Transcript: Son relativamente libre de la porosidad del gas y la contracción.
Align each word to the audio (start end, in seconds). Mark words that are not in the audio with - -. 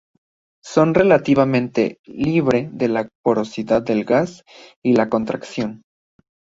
Son 0.63 0.95
relativamente 0.95 1.99
libre 2.05 2.71
de 2.73 2.87
la 2.87 3.07
porosidad 3.23 3.83
del 3.83 4.03
gas 4.03 4.43
y 4.83 4.95
la 4.95 5.09
contracción. 5.09 5.83